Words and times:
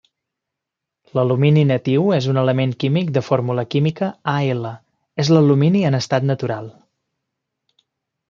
L'alumini 1.17 1.65
natiu 1.71 2.07
és 2.15 2.27
un 2.31 2.39
element 2.43 2.71
químic 2.83 3.11
de 3.17 3.21
fórmula 3.27 3.65
química 3.75 4.09
Al, 4.33 4.65
és 5.25 5.31
l'alumini 5.35 5.83
en 5.91 5.99
estat 5.99 6.25
natural. 6.31 6.73